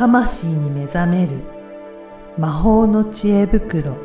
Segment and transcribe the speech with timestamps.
[0.00, 1.32] 魂に目覚める
[2.38, 3.98] 魔法の知恵袋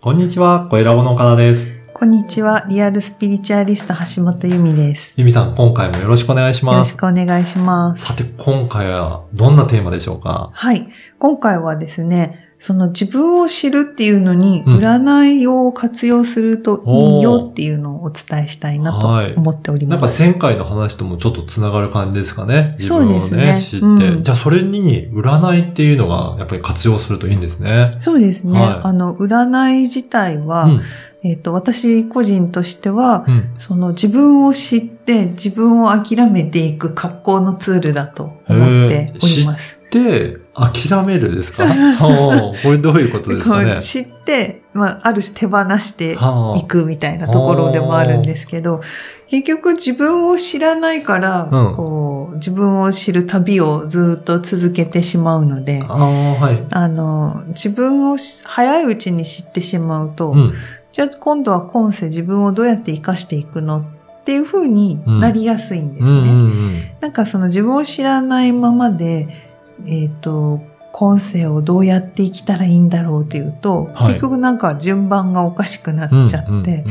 [0.00, 1.74] こんにちは、小ラボの岡田です。
[1.92, 2.64] こんにちは。
[2.68, 5.12] リアルスピリチュアリスト橋本由美です。
[5.16, 6.96] ゆみさん、今回もよろしくお願いしよろします。
[6.96, 8.06] くお願いします。
[8.06, 10.50] さて、今回はどんなテーマでしょうか？
[10.52, 10.86] はい。
[11.18, 20.22] 今回はですね、その自分を知るっていうのに、うん占いを活用するといいよっていうのをお伝えしたいなとはい思っておりなんかます。
[20.22, 22.76] 前回の話ともちょっとつながる感じですかね。
[22.78, 27.92] 自分をそうね、ですね知って、うんじゃあそれに占いっていうのがやっぱり活用するといいんですね。
[28.00, 28.60] そうですね。
[28.60, 30.80] はいあの、占い自体は、うん。
[31.22, 33.50] えっ、と、私個人としては、うん。
[33.56, 39.75] その自分を知って自分を諦めていく格好のツールだと思っております。
[39.90, 41.64] で、諦めるですか？
[41.98, 43.80] これどういうことですかね？
[43.80, 46.58] 知って、まあ、ある種手放してはあ。
[46.58, 48.80] いくみたいなところでもあるんですけど、
[49.28, 51.76] 結局自分を知らないから、うん。
[51.76, 56.66] こう、自分を知る旅をずっと続けてしまうので、ああ、はい。
[56.70, 60.52] あの、自分をし早いうちに知ってしまうと、うん。
[60.92, 63.80] じゃあ今度は今世自分をどうやって活かしていくの？
[63.80, 63.84] っ
[64.26, 66.96] ていう風になりやすいんですね。
[67.00, 69.45] なんかその自分を知らないままで、
[69.86, 70.60] えっ、と、
[70.92, 74.08] 今世をどうやって生きたらいいんだろうっていうと、はい。
[74.14, 76.82] 結局なんか順番がおかしくなっちゃって、うんうんうん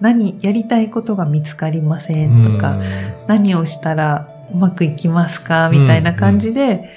[0.00, 2.78] 何、やりたいことが見つかりませんとか、
[3.26, 6.90] 何をしたらうまくいきますかみたいな感じで、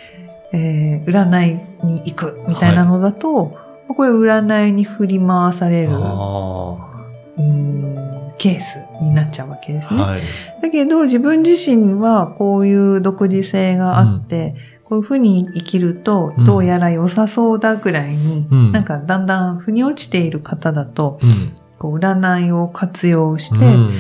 [0.54, 3.58] えー占いに行くみたいなのだと、
[3.96, 7.82] これ占いに振り回されうん
[8.28, 10.02] る、ケースになっちゃうわけですね。
[10.02, 10.22] あはい。
[10.62, 14.56] だけど自分自身はこういう独自性があって、
[14.88, 16.46] こういうふうに生きるとうん。
[16.46, 18.72] どうやら良さそうだぐらいに、うん。
[18.72, 21.58] なんかだんだん腑に落ちている方だと、うん。
[21.78, 23.94] こう占いを活用して、うん。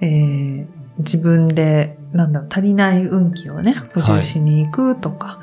[0.00, 5.40] えー自分で、なんだろう、足りない運気をね、補充しに行くとか、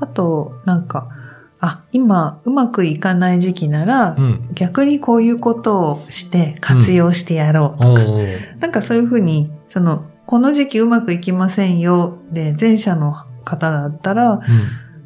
[0.00, 1.08] あと、なんか、
[1.60, 4.48] あ、今うまくいかない時期なら、うん。
[4.54, 12.18] 逆にこういうことをして活用してやろうとか、おーなんかそういうふうに、その、この時期うまくいきませんよ。
[12.30, 14.40] で、前者の方だったら、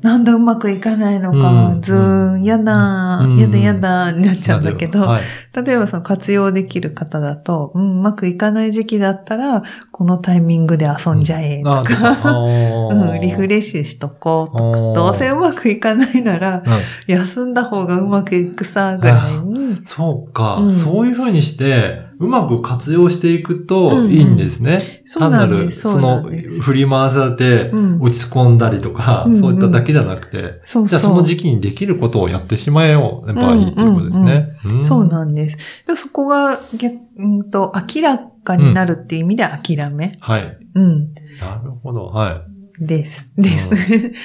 [0.07, 1.83] なんだうまくいかないのか、うん。
[1.83, 3.37] ずーん、やだうん。
[3.37, 5.23] ー、やだやだーになっちゃうんだけど、はい。
[5.65, 16.77] 例えばその活用できる方だと、うん、うまくいかない時期だったら、このタイミングで遊んじゃえとか、か うん、リフレッシュしとこうとか、どうせうまくいかないなら、うん
[17.09, 20.75] 休んだ方がうまくいくさ、ぐらいに、そうか、うん。
[20.75, 25.03] そういうふうにして、うまく活用していくといいんですね。
[25.19, 30.60] 単なる、その振り回されて、うん落ち込んだりとか、そういっただけじゃなくて。
[30.65, 34.49] じゃあその時期にできることをやってしまえよ、やっぱいいっていうことですね。
[34.81, 35.56] んそうなんです。
[35.87, 40.16] でそこが逆、うんと、明らかになるっていう意味で諦め。
[40.21, 40.59] はい。
[40.75, 41.15] うん。
[41.41, 42.06] なるほど。
[42.06, 42.56] はい。
[42.79, 43.31] です。
[43.37, 43.71] です。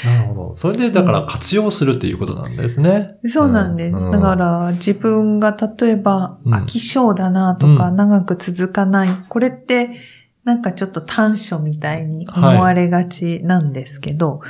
[0.05, 0.55] なるほど。
[0.55, 3.17] それで、だから活用するっていうことなんですね。
[3.27, 3.95] そうなんです。
[3.95, 9.09] うんだから、自分が例えばうん飽き性だなとか、うん長く続かない。
[9.29, 9.89] これって、
[10.43, 14.41] なんかちょっと短所みたいに思われがちなんですけど、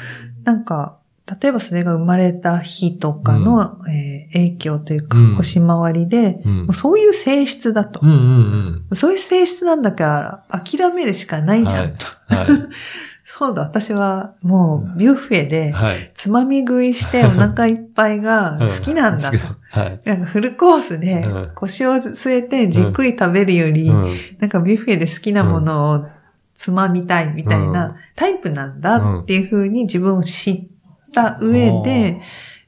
[0.43, 0.97] なんか、
[1.41, 7.99] 例えばそれが生まれた日とかの、えー影響というか、うん星回りで、うんもうそういう性質だと。
[8.01, 12.05] うんうんそういう性質なんだから、諦めるしかないじゃんと。
[12.29, 12.37] うん。
[12.37, 12.47] はい。
[13.41, 16.11] そうだ、私はもうビュッフェではい。
[16.13, 19.37] つまみ食いしてお腹いっぱいが 好きなんだと。
[19.71, 20.01] はい。
[20.05, 26.05] なんかフルコースでうん腰を据えてじっくり食べるより、うんなんかビュッフェで好きなものを
[26.53, 30.67] つまみたいみたいなタイプなんだっていう風に自分を知っ
[31.11, 32.21] た上で、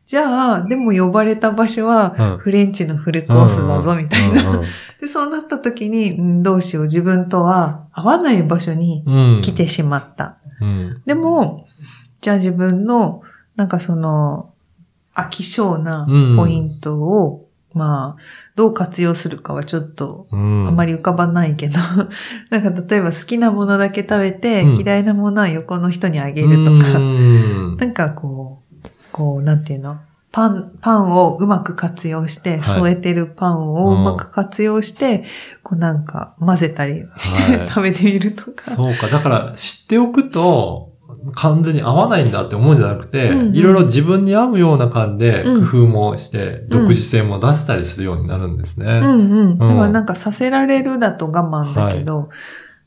[0.07, 4.49] じゃあ、でも呼ばれた場所うんはフレンチのフルコースだぞみたいな。
[4.49, 4.61] うん
[4.99, 9.41] で、そうなった時に、うんどうしよう、自分とは合わない場所にうん。
[9.41, 10.37] 来てしまった。
[10.61, 11.01] うん。
[11.05, 11.67] でも、
[12.21, 13.21] じゃあ自分の、
[13.55, 14.51] なんかその、
[15.15, 18.21] 飽き性なポイントを、まあ、
[18.55, 20.67] どう活用するかはちょっと、うん。
[20.67, 21.79] あんまり浮かばないけど、
[22.49, 24.81] なんか例えば好きなものだけ食べて、うん。
[24.81, 27.77] 嫌いなものは横の人にあげるとか、うん。
[27.77, 29.99] なんかこう、こう、なんていうの？
[30.33, 32.79] パン、パンをうまく活用して、はい。
[32.79, 35.25] 添えてるパンをうまく活用して、
[35.61, 37.67] こうなんか混ぜたりして、はい。
[37.69, 38.71] 食べてみるとか。
[38.71, 39.07] そうか。
[39.09, 40.91] だから知っておくと、
[41.35, 43.55] 完全に合わないんだって思うんじゃなくて、うんうん。
[43.55, 45.69] いろいろ自分に合うような感じでうん。
[45.69, 48.85] 工夫もして、独自性も出せたりするようになるんですね。
[48.87, 49.57] うんうん。
[49.59, 52.29] だからなんかさせられるだと我慢だけど、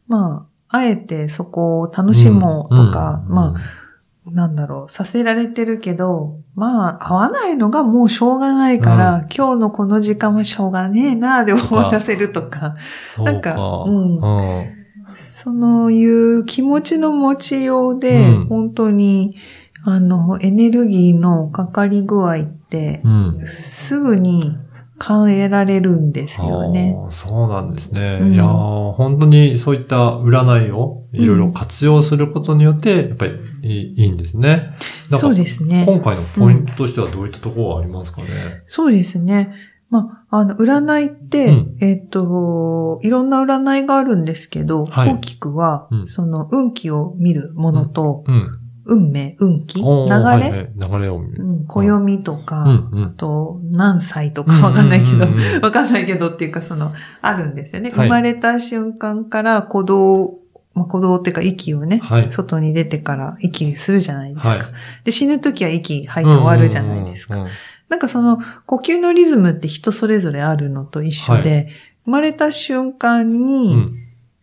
[0.08, 3.85] まあ、あえてそこを楽しもうとか、まあ、
[4.32, 12.76] なんだろう、させられてるけど、まあ、合わないのがもうしょうがないから、う今日のこの時間はしょうがねえな、で終わらせるとか、
[13.14, 13.84] そう なんかか。
[13.86, 14.66] うんうん。
[15.14, 19.36] そのいう気持ちの持ちようで、うん本当に、
[19.84, 23.40] あの、エネルギーのかかり具合って、うん。
[23.46, 24.56] すぐに
[24.98, 26.96] 感得られるんですよね。
[27.10, 28.18] そうなんですね。
[28.20, 34.70] うんいやー本当にそういった占いをいろいろ活用することによって、やっぱりいいんですね。
[35.18, 35.84] そうですね。
[35.86, 38.28] 今回のポイントとしてはどういったところがありますかね？
[38.66, 39.54] そうですね。
[39.88, 48.58] まあ、あの、占いって、うんえっ、と、いろんな占いがあるんですけど、はい大きくは、うんその運気を見るものと、うん。
[48.86, 51.44] 運命、運気、流おーはいれ、はい流れを見る。
[51.44, 57.90] うん、暦とか、うんうんあと、何歳とかわかんないけど、うんうんうんわかんないけどっていうか、その、あるんですよね。
[57.90, 60.38] はい生まれた瞬間から鼓動、
[60.74, 62.32] まあ、鼓動っていうか息をね、はい。
[62.32, 64.48] 外に出てから息するじゃないですか。
[64.50, 64.58] はい
[65.04, 67.34] で、死ぬ時は息吐いて終わるじゃないですか。
[67.34, 67.52] うんうんうん
[67.88, 71.68] なんかその呼吸のリズムって人それぞれあるのと一緒で、
[72.04, 73.94] 生まれた瞬間うに、ん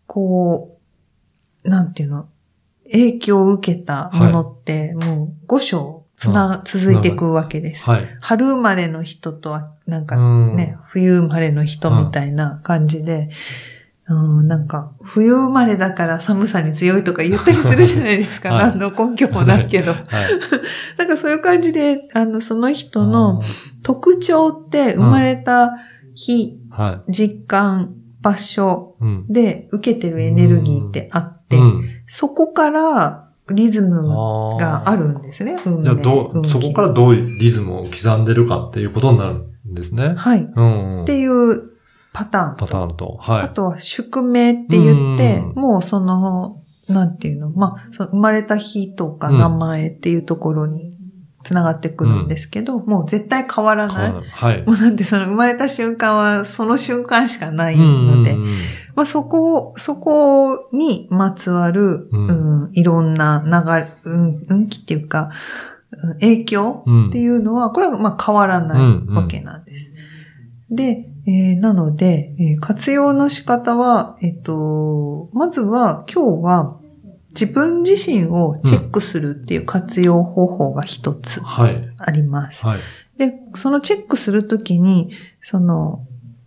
[0.07, 0.78] こ
[1.66, 2.30] う、なんていうの、
[2.94, 7.84] 影響を受けたものって、もう5章つな、続いていくわけです。
[7.84, 8.18] はい。
[8.22, 13.30] 春生まれの人とは、なんかうんね、冬生まれの人みたいな感じで、
[14.07, 18.54] うん、なんか、冬生まれだから寒さに強いとか言ったりするじゃないですか。
[18.54, 19.94] はい何の根拠もないけど。
[19.94, 20.04] はい。
[20.98, 23.42] なんかそういう感じで、あの、その人の
[23.81, 25.72] 特徴って生まれた
[26.13, 29.04] 日、は実感、場所い。
[29.04, 29.25] うん。
[29.30, 35.58] で受けてるエネルギーってあって、うんそこからリズムがあるんですね。
[35.82, 40.14] じゃあ、どう、そこからどういうリズムを刻んでるかっていうことになるんですね。
[40.16, 40.42] はい。
[40.42, 41.04] うん。
[41.04, 41.74] っていう
[42.14, 42.66] パターンと。
[42.66, 43.18] パターンと。
[43.20, 43.42] はい。
[43.42, 50.94] あとは宿命って言って、うんもうその、なんていうの、まあ、その生まれた日とかうん名前っていうところに
[51.44, 54.14] つながってくるんですけど、もう絶対変わらない。
[54.32, 54.64] はい。
[54.64, 58.54] もうなんでその生まれた瞬間はその瞬間しかないので、うんうんうん
[58.95, 65.31] まあそこ、そこにまつわる、うんうんいろんな流れ、うん、運気っていうか、
[65.92, 69.92] うん影響うんっていうのは、これはまあ変わらなうんうんいわけなんです。
[70.69, 76.78] で、えーなので、えー活用の仕方は、えっ、と、まずは今日は
[77.34, 81.89] 自分自身をチェックするっていう活用方法が一つはい。
[81.98, 82.66] あります。
[82.66, 82.80] はい。
[83.18, 85.12] で、そのチェックするときに、
[85.42, 86.06] その、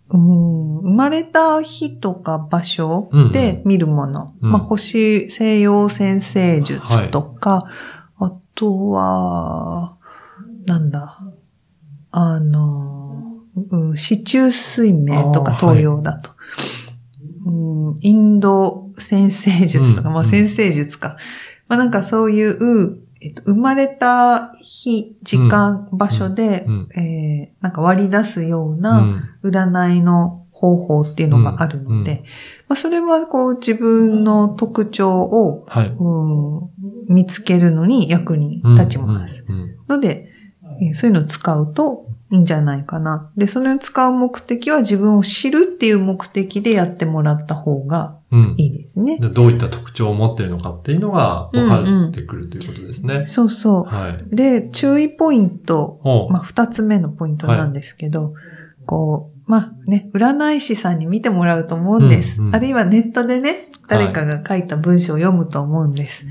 [0.09, 0.79] うん。
[0.79, 4.33] 生まれた日とか場所で見るもの。
[4.41, 4.51] うん。
[4.51, 7.65] まあ、星、西洋先生術とか、
[8.17, 9.97] あとは、
[10.65, 11.19] なんだ、
[12.11, 13.37] あの、
[13.69, 16.31] うん、四柱推命とか東洋だと。
[17.45, 20.25] うんインド先生術とか、まあうん。
[20.25, 21.17] うん先生術か。
[21.67, 32.23] まあなんかそういう、えっと、生まれた日、時間、場所で、うんえーなんか割り出すよううなん占いの方法っていうのがあるので、うんま
[32.73, 35.87] あそれはこう自分の特徴を、はい。
[35.87, 36.69] うん
[37.09, 39.45] 見つけるのに役に立ちます。
[39.47, 40.29] うんうんので、
[40.81, 43.31] えーそういうのを使うといいんじゃないかな。
[43.37, 49.17] で、それを使う目的は自分を知るっていう目的でやってもらった方がうんうんいいですね。
[49.19, 53.25] でどういった特徴を持っているのかっていうのが分かってくるということですね。
[53.25, 53.83] そうそう。
[53.83, 54.35] はい。
[54.35, 58.33] で、注意ポイント、まあ、二つ目のポイントなんですけど、
[58.85, 62.41] こう、まあね、占い師さんに見てもらうと思うんです。
[62.41, 66.25] うんうんあるいはネットでね、誰かが書いた文章を読むと思うんです。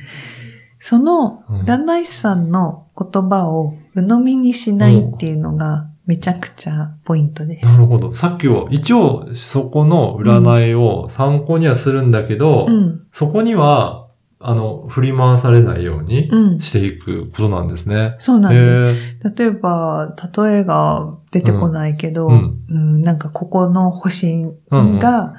[0.89, 7.67] そのうん占い師さんの言葉を鵜呑みにしないっていうのがめちゃくちゃポイントです。
[7.67, 8.15] なるほど。
[8.15, 13.07] さっきは、一応、そこの占いを参考にはするんだけど、うん。
[13.11, 14.07] そこには、
[14.39, 16.61] あの、振り回されないようにうん。
[16.61, 18.15] していくことなんですね。
[18.21, 19.19] そうなんへです。
[19.27, 25.35] え例えば、例えが出てこないけど、ううんんなんかここの星が、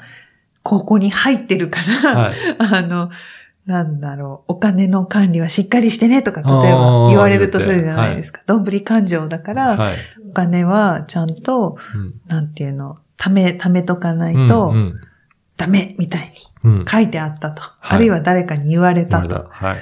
[0.62, 2.34] ここに入ってるから、はい。
[2.60, 3.10] あの、
[3.68, 8.42] なんだろう、お金の管理はしっかりしてねとか、例えば言われるとするじゃないですか。
[8.46, 9.98] どんぶり勘定だから、はい。
[10.30, 14.96] お金はちゃんと、うんなんていうの、ため、ためとかないうんとう、ん
[15.58, 16.32] ダメみたい
[16.64, 17.62] うんに書いてあったと。
[17.62, 19.48] はいあるいは誰かに言われたと。
[19.50, 19.78] はい。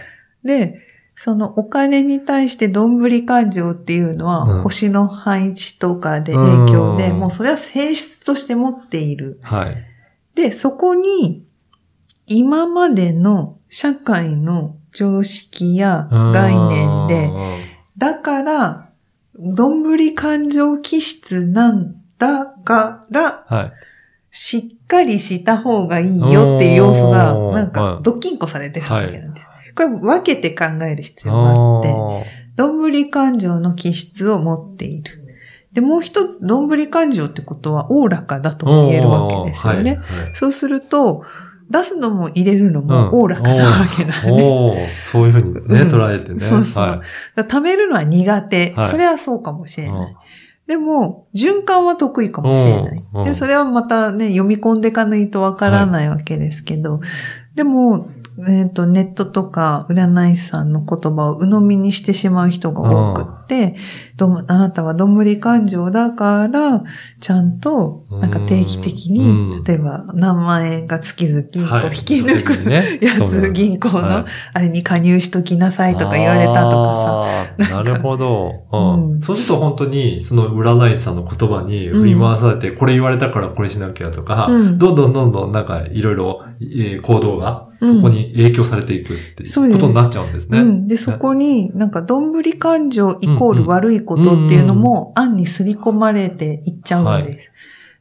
[0.48, 0.82] で、
[1.16, 9.40] そのお金に対してどんぶり勘定っていうのは、うん星の配置とかで影響で、うんもうそれは性質として持っている。
[9.44, 9.78] はい。
[10.34, 11.46] で、そこに、
[12.28, 17.30] 今までの社会の常識や概念で、
[17.98, 18.90] だから、
[19.36, 23.74] どんぶり勘定気質なんだから、はい。
[24.32, 29.48] しっかりした方がいいよっていう要素が、なんかは、いドッキンコされてるわけなんです。
[29.76, 35.22] これ分けて考える必要があって、どんぶり感情の気質を持っている。
[35.74, 39.98] で、もう一つ、どんぶり感情ってことは、おおらかだとも言えるわけですよね。
[39.98, 41.26] はいはいそうすると、
[41.70, 44.44] 出すのも入れるのもおおらかなわけなんで。
[44.44, 45.02] おー。
[45.02, 45.88] そういうふうにね、うん。
[45.90, 46.40] 捉えてね。
[46.40, 46.84] そうそう。
[46.84, 47.02] は
[47.38, 47.40] い。
[47.42, 48.74] 貯めるのは苦手。
[48.74, 48.90] はい。
[48.92, 50.12] それはそうかもしれない。
[50.12, 50.16] うん。
[50.68, 53.04] でも、循環は得意かもしれない。
[53.14, 53.20] うん。
[53.20, 53.26] うん。
[53.26, 57.02] で、それはまたね、読み込んでいかないとわからないわけですけど、
[57.56, 58.10] でも、
[58.48, 63.76] えっ、と、ネットとか占い師さんの言葉を鵜呑みにしてしまう人が多くって、
[64.18, 66.84] どんあなたはどんぶり感情だから、
[67.20, 69.50] ちゃんと、なんか定期的うん。
[69.52, 71.86] に、例えば何万円が月々こうはい。
[71.88, 73.00] 引き抜くね。
[73.02, 74.06] やつ、銀行はい。
[74.06, 79.14] の、あれに加入しときなさいとか言われたとかさ、なるほど、うん。
[79.14, 79.22] うん。
[79.22, 84.78] そうすると本当に、その占い師さんの言葉に振り回されて、これ言われたからこれしなきゃとか、うん。
[84.78, 87.96] どんどんどんどんなんかいろいろえー行動がうん。
[87.98, 90.60] そこに影響されていくっていうことになっちゃうんですね。
[90.60, 90.88] うん。
[90.88, 97.52] で、そこに、なんか、どんぶり感情イコール悪いことっていうのも、案に刷り込まれていっちゃうんです。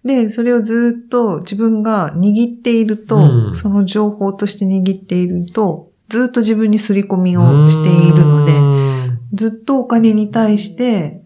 [0.05, 8.95] で、それをずっと自分が握っていると、うんその情報として握っていると、ずっと自分に刷り込みをしているので、うん
[9.33, 11.25] ずっとお金に対して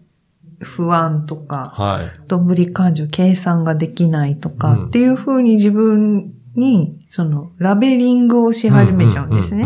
[0.59, 2.27] 不安とか、はい。
[2.27, 9.65] どんぶり感情、計算ができないとか、うんっていうふうに自分に、その、ラベリングをし始めちゃうんですね。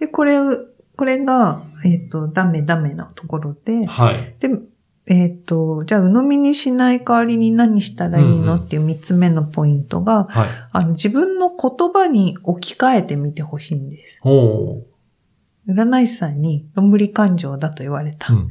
[0.00, 0.38] で、これ、
[0.96, 4.34] これが、えっ、と、ダメダメなところで、はい。
[4.38, 4.50] で、
[5.06, 10.48] えっ、と、じゃあ、鵜呑みにしない代わりに何したらいいの、うんうんっていう三つ目のポイントが、はい。
[10.72, 14.20] あの、自分の言葉に置き換えてみてほしいんです。
[14.22, 14.82] おー
[15.68, 18.32] 占い師さんに、どんぶり感情だと言われた。
[18.32, 18.48] うん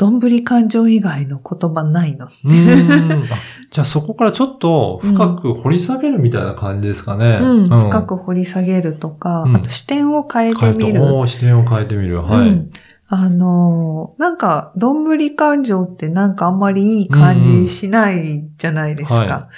[0.00, 2.26] どんぶり感情以外の言葉ないの？
[3.70, 7.38] じゃあそこからちょっと深く掘り下げるみたいな感じですかね。
[7.42, 11.02] うん、深く掘り下げるとか、うんあと視点を変えててみる。
[11.28, 12.22] 視点を変えてみる。
[12.22, 12.48] はい。
[12.48, 12.70] うん。
[13.08, 19.16] あのーなんか、どんぶり感情ってなんかあんまりいい感じしないじゃないですか。
[19.16, 19.48] うんは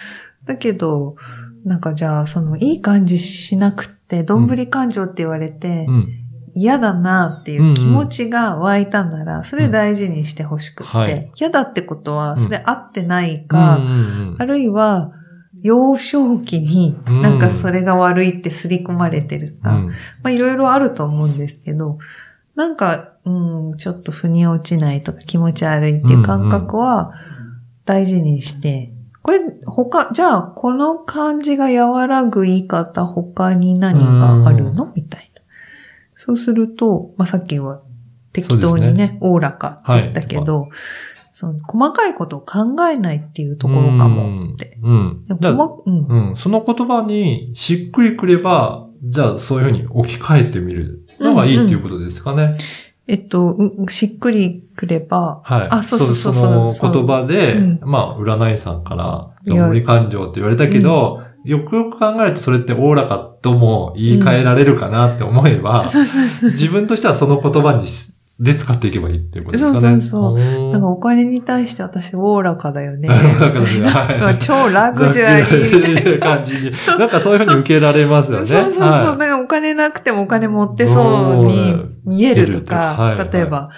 [0.45, 1.15] だけど、
[1.65, 6.09] なんかじゃあ、そのいい感じしなくって、どんぶり感情って言われて、うん。
[6.55, 13.81] 嫌だなっていう気持ちが湧いたなら、それ大事にしてほしくって、嫌だってことは、それ合ってないうんか、
[14.39, 15.13] あるいは、
[15.63, 17.23] 幼少期にうん。
[17.23, 19.87] なんかそれが悪いって刷り込まれてるか、うん。
[19.89, 19.95] ま
[20.25, 21.99] あいろいろあると思うんですけど、
[22.57, 27.13] なんか、うん、ちょっと腑に落ちないとか気持ち悪いっていう感覚は
[27.85, 28.93] 大事にして、
[29.23, 34.93] これ他、じゃあこの感じが和らぐ言い方他に何があるの？
[34.97, 35.32] みたいな。
[36.25, 37.83] そうすると、まあ、さっきは
[38.33, 40.69] 適当にね、おおらかって言ったけど、
[41.33, 44.79] その細かいことを考えないっていうところかもって。
[44.83, 45.27] うん。
[45.29, 46.37] うんうん。
[46.37, 52.57] その言葉にしっくりくれば、じゃあそういうふうに置き換えてみるのがいいっていうことですかね。
[53.09, 55.69] えっと、うしっくりくれば、はい。
[55.71, 66.51] あそうそうそうその言葉で、うんまあ、占い師さんから、どんぶり感情って言われたけど、よくよく考えるとそれっておおらかとも言い換えられるかなって思えば、そうそうそう。
[66.51, 69.81] 自分としてはその言葉にしで使っていけばいいっていうことですかね。
[69.81, 73.09] そうそうそうなんかお金に対して私おおらかだよね。
[73.09, 76.27] だからねはい超ラグジュアリーみたいな。
[76.37, 76.71] 感じに。
[76.99, 78.47] なんかそういうふうに受けられますよね。
[78.47, 78.83] そうそうそう。
[78.83, 81.75] はいなんかお金なくてもお金持ってそうに
[82.07, 83.71] 見えるとか、はいはい例えば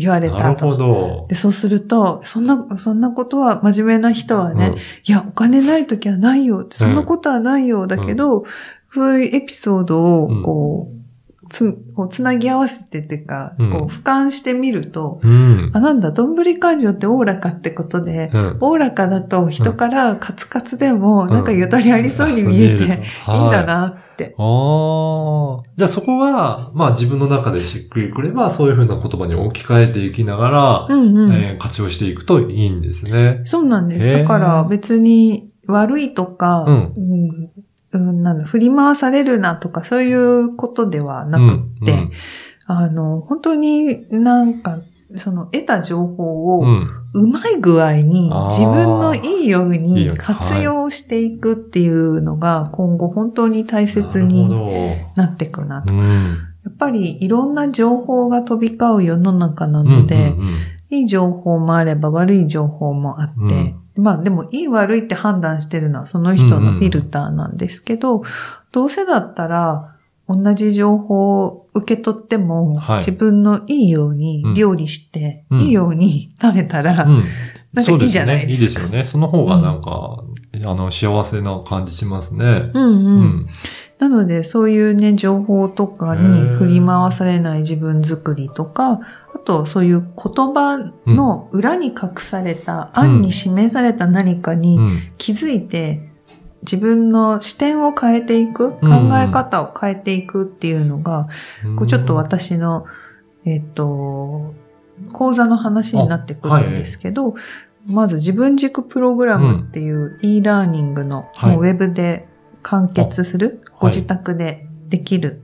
[0.00, 0.76] 言われなるほ。
[0.76, 1.26] ど。
[1.28, 7.86] でそうすると、そんな、そんなことは、真面目な人はね、うんいや、お金ないときはないよって、そんなことはないよ。
[7.86, 8.44] だけど、
[8.92, 11.00] そういうエピソードを、こう、
[11.50, 15.70] つ、こうつなぎ合わせてっていうか、うんこう、俯瞰してみると、うん。
[15.74, 22.94] あ、なんだ、どんぶり感情っておおらかってことで、うんおおらかだと人からカツカツでも、んなんかゆとりありそうに見えて、いいんだ。
[23.26, 24.02] はいな。
[24.38, 25.70] ああ。
[25.76, 31.32] じゃあそこは、まあ自分の中でしっくりくれば、そういうふうな言葉に置き換えていきながら、うんうん。
[31.32, 33.42] えー活用していくといいんですね。
[33.44, 34.10] そうなんです。
[34.10, 37.50] だから別に悪いとか、うんうん
[37.92, 42.10] うんなんだ振り回されるなとかそういうことではなくって、うん
[42.72, 44.78] あの、本当になんか、
[45.16, 46.64] その得た情報を
[47.14, 55.92] うまい具合に自分のいいように活用していくっていうのが今後本当に大切にほなっていくなと。
[55.92, 60.34] やっぱりいろんな情報が飛び交う世の中なうんので、
[60.90, 68.22] いい情報もあれば悪い情報もあって、まあでもいい悪いって判断してるのはその人のフィルターなんですけど、
[68.72, 69.96] どうせだったら
[70.36, 77.24] 同じ情報を受け取っても、はい自分のいいように料理して、うんいいように食べたら、うん
[77.72, 78.52] なんかいいじゃないですか。
[78.52, 79.04] いいですよね。
[79.04, 80.24] その方がなんか、
[80.64, 82.44] あの、幸せな感じしますね。
[82.74, 83.46] うんうんうん。
[84.00, 89.00] なので、そういうね、情報とかに振り回されない自分作りとか、
[89.34, 95.02] あと、そういう言葉の裏に隠された、案に示された何かにうん。
[95.16, 96.09] 気づいて、
[96.62, 98.86] 自分の視点を変えていく、考
[99.16, 101.28] え方を変えていくっていうのが、
[101.76, 102.86] こうちょっと私の、
[103.44, 104.54] えっと、
[105.12, 107.34] 講座の話になってくるんですけど、
[107.86, 111.56] まず自分軸プログラムっていう e ラーニングの、はい。
[111.56, 112.28] もうウェブで
[112.62, 115.42] 完結する、あご自宅でできる、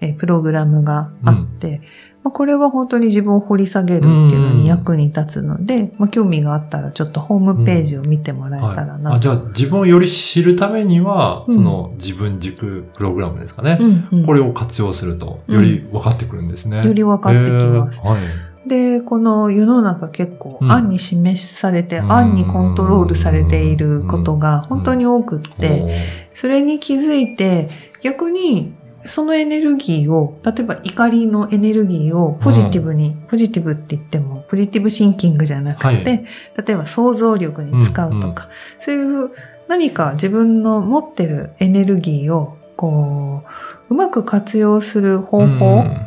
[0.00, 1.80] えープログラムがあって、
[2.28, 9.16] まあ、これは本当に自分を掘り下げるっていうのに役に立つので、まあ、興味があったらちょっとホームページを見てもらえたらはい、なと。
[9.16, 11.56] あじゃあ自分をより知るためには、うん。
[11.56, 13.78] その自分軸プログラムですかね。
[13.80, 14.26] うんうん。
[14.26, 16.82] これを活用すると、より分かってくるんですね。
[16.84, 18.00] より分かってきます。
[18.00, 18.06] へー。
[18.06, 18.68] はい。
[18.68, 20.70] で、この世の中結構うん。
[20.70, 22.12] 案に示されて、うん。
[22.12, 25.88] 案にコントロールされていることが本当に多くって、
[26.34, 27.70] それに気づいて、
[28.02, 36.04] 逆にそのエネルギーを、例えば怒りのエネルギーをポジティブに、ポジティブって言っても、ポジティブシンキングじゃなくて、はい。
[36.04, 36.26] 例
[36.68, 38.48] えば想像力に使うとか、
[38.80, 39.30] そういう
[39.68, 43.44] 何か自分の持ってるエネルギーを、こ
[43.90, 46.06] う、うまく活用する方法、うん。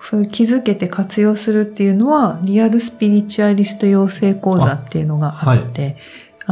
[0.00, 5.96] そういう気づけて活用するっていうのは、リアルスピリチュアリスト養成講座っていうのがあって、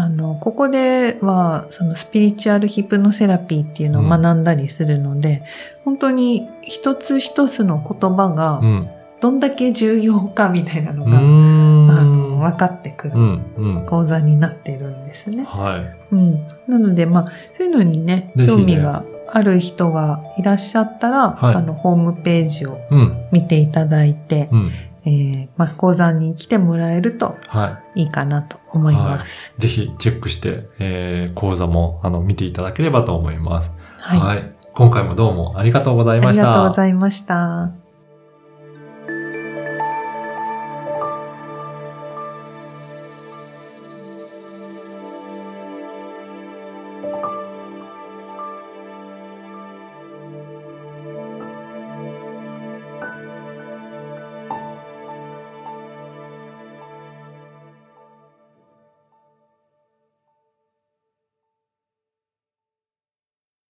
[0.04, 5.42] あ,、の、ここでは、そのスピリチュアルヒプノセラピーっていうのを学んだりするので、
[5.84, 8.88] 本当に一つ一つの言葉がうん。
[9.20, 11.90] どんだけ重要かみたいなのうが、ん。
[11.90, 13.54] あの、分かってくるうん。
[13.56, 13.86] うん。
[13.86, 15.42] 講座になっているんですね。
[15.44, 16.14] はい。
[16.14, 16.46] うん。
[16.68, 23.26] なので、まあ、そういうのにね、興味がある人がいらっしゃったら、はいあの、ホームページをうん。
[23.32, 24.70] 見ていただいて、うん。
[25.08, 29.54] えーまあ、講座に来てもらえるとはいいかなと思います。
[29.56, 29.60] い。
[29.62, 33.72] ぜひチェックして、えー、講座も、あの、見ていただければと思います。
[33.98, 34.52] はい。
[34.74, 36.42] 今回もどうもありがとうございました。
[36.42, 37.77] ありがとうございました。